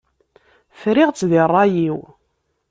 [0.79, 1.99] Friɣ-tt di ṛṛay-iw.